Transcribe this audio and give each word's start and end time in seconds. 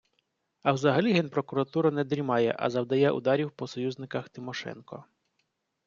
А 0.63 0.71
взагалі 0.73 1.13
Генпрокуратура 1.13 1.91
не 1.91 2.03
дрімає, 2.03 2.55
а 2.59 2.69
завдає 2.69 3.11
ударів 3.11 3.51
по 3.51 3.67
союзниках 3.67 4.29
Тимошенко. 4.29 5.05